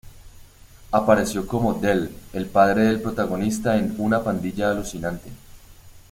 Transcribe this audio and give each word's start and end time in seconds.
Apareció 0.91 1.45
como 1.45 1.75
Del, 1.75 2.09
el 2.33 2.47
padre 2.47 2.85
del 2.85 3.01
protagonista 3.03 3.77
en 3.77 3.93
"Una 3.99 4.23
pandilla 4.23 4.71
alucinante". 4.71 5.29